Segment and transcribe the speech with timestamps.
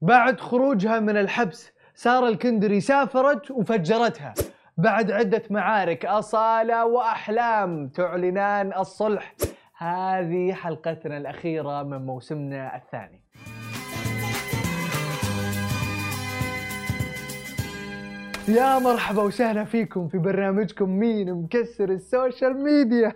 [0.00, 4.34] بعد خروجها من الحبس سارة الكندري سافرت وفجرتها.
[4.76, 9.34] بعد عدة معارك أصالة وأحلام تعلنان الصلح.
[9.76, 13.24] هذه حلقتنا الأخيرة من موسمنا الثاني.
[18.48, 23.12] يا مرحبا وسهلا فيكم في برنامجكم مين مكسر ال social media.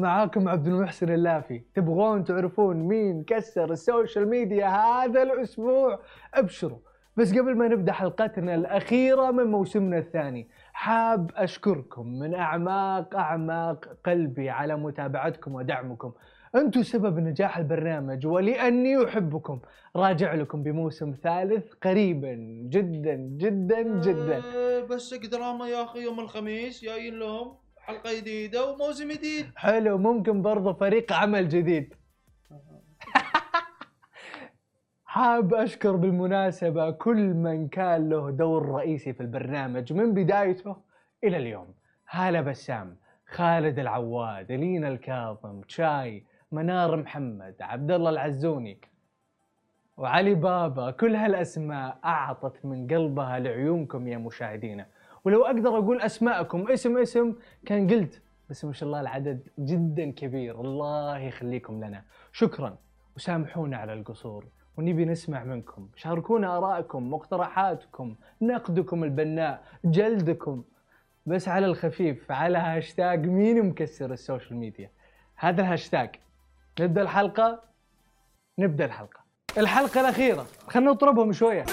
[0.00, 1.62] معاكم عبد المحسن اللافي.
[1.74, 6.00] تبغون تعرفون مين كسر ال social media هذا الأسبوع؟
[6.34, 6.78] ابشروا.
[7.16, 14.50] بس قبل ما نبدأ حلقتنا الأخيرة من موسمنا الثاني حاب أشكركم من أعماق أعماق قلبي
[14.50, 16.12] على متابعتكم ودعمكم.
[16.54, 19.60] أنتم سبب نجاح البرنامج ولأني أحبكم.
[19.96, 22.34] راجع لكم بموسم ثالث قريبا.
[22.68, 24.42] جدا جدا جدا.
[24.56, 27.65] آه، بس دراما يا أخي يوم الخميس جايين لهم.
[27.86, 29.46] حلقة جديدة وموسم جديد.
[29.56, 31.94] حلو ممكن برضو فريق عمل جديد.
[35.04, 40.76] حاب أشكر بالمناسبة كل من كان له دور رئيسي في البرنامج من بدايته
[41.24, 41.74] إلى اليوم.
[42.10, 48.78] هالة بسام خالد العواد لينا الكاظم شاي منار محمد عبد الله العزوني
[49.96, 54.86] وعلي بابا كل هالأسماء أعطت من قلبها لعيونكم يا مشاهدينا.
[55.26, 57.34] ولو أقدر أقول أسماءكم اسم اسم
[57.66, 60.60] كان قلت بس ما شاء الله العدد جدا كبير.
[60.60, 62.04] الله يخليكم لنا.
[62.32, 62.76] شكرا.
[63.16, 64.46] وسامحونا على القصور.
[64.76, 65.88] ونبي نسمع منكم.
[65.96, 70.64] شاركونا آرائكم مقترحاتكم نقدكم البناء جلدكم.
[71.26, 74.90] بس على الخفيف على هاشتاج مين مكسر ال social media؟
[75.36, 76.10] هذا الهاشتاج
[76.80, 77.62] نبدأ الحلقة؟
[78.58, 79.20] نبدأ الحلقة.
[79.58, 80.46] الحلقة الأخيرة.
[80.68, 81.64] خلينا نطربهم شوية.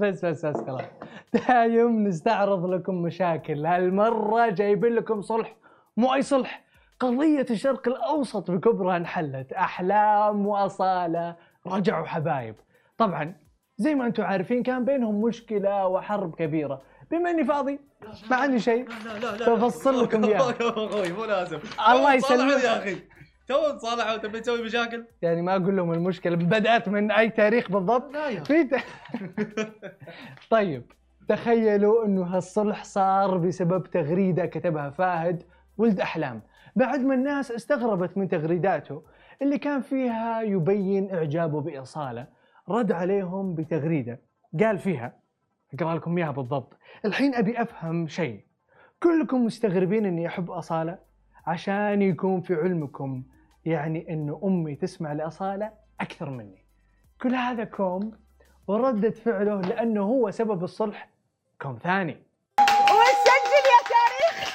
[0.00, 0.82] بس بس بس خلاص.
[1.48, 3.66] دايم نستعرض لكم مشاكل.
[3.66, 5.56] هالمرة جايبين لكم صلح
[5.96, 6.64] مو اي صلح.
[7.00, 9.52] قضية الشرق الأوسط بكبرها انحلت.
[9.52, 12.54] أحلام وأصالة رجعوا حبايب.
[12.98, 13.34] طبعا
[13.76, 16.82] زي ما أنتم عارفين كان بينهم مشكلة وحرب كبيرة.
[17.10, 17.80] بما إني فاضي
[18.30, 18.88] ما عندي شيء.
[18.88, 20.24] لا لا لا بفصل لكم.
[20.24, 21.58] أخوي مو لازم.
[21.88, 22.64] الله يسلمك.
[22.64, 22.96] يا أخي.
[23.50, 28.16] تو نصالحوا تبي تسوي مشاكل؟ يعني ما أقول لهم المشكلة بدأت من أي تاريخ بالضبط؟
[28.16, 28.74] في ت...
[30.50, 30.82] طيب
[31.28, 35.42] تخيلوا إنه هالصلح صار بسبب تغريدة كتبها فهد
[35.78, 36.42] ولد أحلام.
[36.76, 39.02] بعد ما الناس استغربت من تغريداته
[39.42, 42.26] اللي كان فيها يبين إعجابه باصاله
[42.68, 44.20] رد عليهم بتغريدة.
[44.60, 45.16] قال فيها
[45.74, 46.76] أقرأ لكم إياها بالضبط.
[47.04, 48.44] الحين أبي أفهم شيء.
[49.02, 50.98] كلكم مستغربين إني أحب أصالة؟
[51.46, 53.22] عشان يكون في علمكم
[53.64, 56.64] يعني إنه أمي تسمع لاصاله أكثر مني.
[57.22, 58.12] كل هذا كوم
[58.66, 61.08] وردة فعله لأنه هو سبب الصلح
[61.62, 62.22] كوم ثاني.
[62.60, 64.50] وسجل يا تاريخ.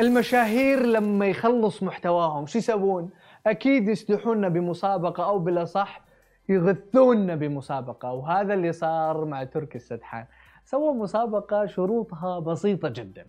[0.00, 3.10] المشاهير لما يخلص محتواهم شو يسوون؟
[3.46, 6.00] أكيد يسدحونا بمسابقة أو بالأصح
[6.48, 10.26] يغثونا بمسابقة وهذا اللي صار مع تركي السدحان.
[10.64, 13.26] سوى مسابقة شروطها بسيطة جدا.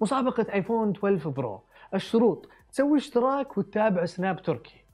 [0.00, 1.60] مسابقة آيفون 12 برو
[1.94, 4.84] الشروط تسوي اشتراك وتتابع سناب تركي.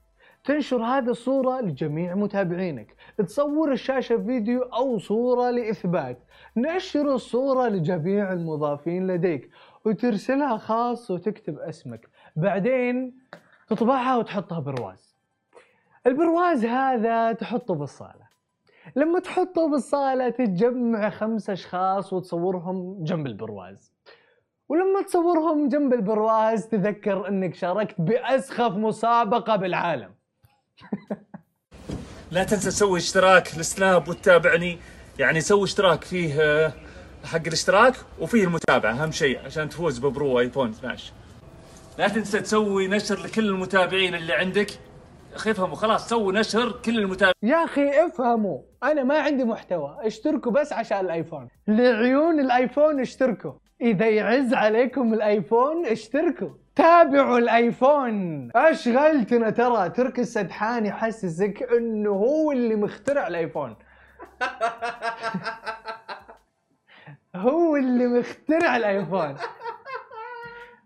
[0.43, 2.95] تنشر هذه الصورة لجميع متابعينك.
[3.17, 6.17] تصور الشاشة فيديو أو صورة لإثبات.
[6.57, 9.49] نشر الصورة لجميع المضافين لديك.
[9.85, 12.09] وترسلها خاص وتكتب اسمك.
[12.35, 13.13] بعدين
[13.69, 15.15] تطبعها وتحطها برواز.
[16.07, 18.29] البرواز هذا تحطه بالصالة.
[18.95, 23.93] لما تحطه بالصالة تتجمع خمس أشخاص وتصورهم جنب البرواز.
[24.69, 30.11] ولما تصورهم جنب البرواز تذكر إنك شاركت بأسخف مسابقة بالعالم.
[32.31, 34.77] لا تنسى تسوي اشتراك للسناب وتتابعني.
[35.19, 36.73] يعني سوي اشتراك فيه آه،
[37.25, 41.13] حق الاشتراك وفيه المتابعة أهم شيء عشان تفوز ببرو آيفون 12
[41.97, 44.67] لا تنسى تسوي نشر لكل المتابعين اللي عندك.
[45.35, 47.33] أخي افهموا خلاص سووا نشر كل المتابعين.
[47.43, 51.47] يا أخي افهموا أنا ما عندي محتوى اشتركوا بس عشان الآيفون.
[51.67, 53.51] لعيون الآيفون اشتركوا.
[53.81, 56.49] إذا يعز عليكم الآيفون اشتركوا.
[56.75, 58.49] تابعوا الآيفون.
[58.55, 63.75] أشغلتنا ترى تركي السدحان يحسسك إنه هو اللي مخترع الآيفون.
[67.35, 69.35] هو اللي مخترع الآيفون.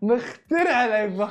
[0.04, 1.28] مخترع الايفون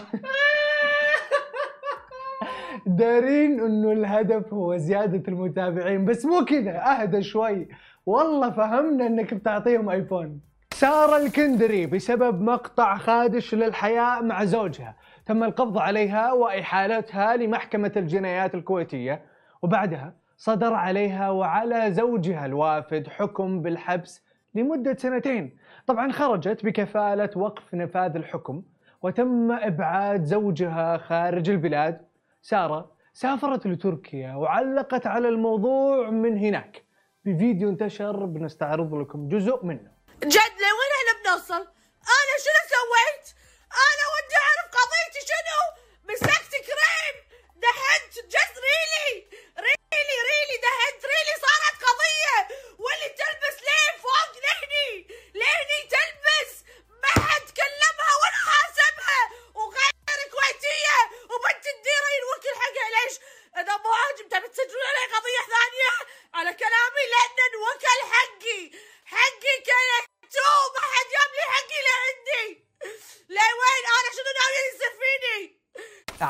[2.87, 7.69] دارين إنه الهدف هو زيادة المتابعين بس مو كذا أهدى شوي.
[8.07, 10.41] والله فهمنا إنك بتعطيهم ايفون
[10.75, 14.97] سارة الكندري بسبب مقطع خادش للحياء مع زوجها
[15.27, 19.23] تم القبض عليها وإحالتها لمحكمة الجنايات الكويتية.
[19.63, 24.23] وبعدها صدر عليها وعلى زوجها الوافد حكم بالحبس
[24.55, 25.57] لمدة سنتين.
[25.87, 28.63] طبعا خرجت بكفالة وقف نفاذ الحكم
[29.03, 32.01] وتم إبعاد زوجها خارج البلاد.
[32.43, 36.83] سارة سافرت لتركيا وعلقت على الموضوع من هناك.
[37.25, 39.93] بفيديو انتشر بنستعرض لكم جزء منه.
[40.23, 40.92] جد لوين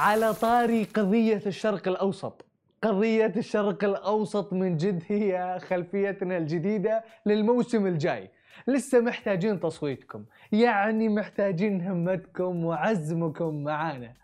[0.02, 2.44] على طاري قضية الشرق الأوسط.
[2.82, 8.30] قضية الشرق الأوسط من جد هي خلفيتنا الجديدة للموسم الجاي.
[8.66, 10.24] لسه محتاجين تصويتكم.
[10.52, 14.14] يعني محتاجين همتكم وعزمكم معانا.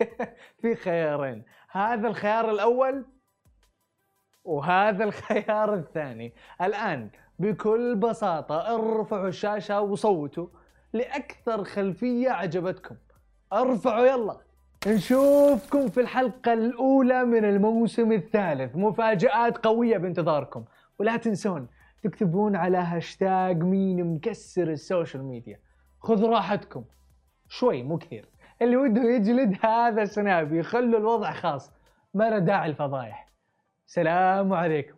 [0.60, 1.42] في خيارين.
[1.70, 3.04] هذا الخيار الأول
[4.44, 6.32] وهذا الخيار الثاني.
[6.62, 10.46] الآن بكل بساطة ارفعوا الشاشة وصوتوا
[10.92, 12.96] لأكثر خلفية عجبتكم.
[13.52, 14.45] ارفعوا يلا.
[14.86, 18.76] نشوفكم في الحلقة الأولى من الموسم الثالث.
[18.76, 20.64] مفاجآت قوية بانتظاركم.
[20.98, 21.68] ولا تنسون
[22.02, 25.60] تكتبون على هاشتاج مين مكسر ال social media.
[26.00, 26.84] خذوا راحتكم.
[27.48, 28.28] شوي مو كثير.
[28.62, 31.72] اللي وده يجلد هذا سنابي خلوا الوضع خاص.
[32.14, 33.28] ما داعي الفضايح.
[33.86, 34.95] سلام عليكم.